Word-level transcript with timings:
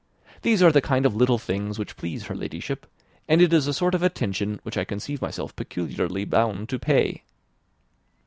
These 0.41 0.63
are 0.63 0.71
the 0.71 0.81
kind 0.81 1.05
of 1.05 1.13
little 1.15 1.37
things 1.37 1.77
which 1.77 1.95
please 1.95 2.25
her 2.25 2.33
Ladyship, 2.33 2.87
and 3.27 3.39
it 3.39 3.53
is 3.53 3.67
a 3.67 3.71
sort 3.73 3.93
of 3.93 4.01
attention 4.01 4.59
which 4.63 4.75
I 4.75 4.83
conceive 4.83 5.21
myself 5.21 5.55
peculiarly 5.55 6.25
bound 6.25 6.69
to 6.69 6.79
pay." 6.79 7.21